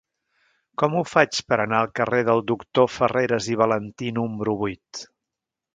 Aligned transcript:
Com 0.81 0.95
ho 0.99 1.03
faig 1.09 1.41
per 1.51 1.59
anar 1.65 1.81
al 1.83 1.91
carrer 2.01 2.23
del 2.31 2.41
Doctor 2.53 2.91
Farreras 2.97 3.53
i 3.55 3.61
Valentí 3.65 4.13
número 4.21 4.61
vuit? 4.65 5.09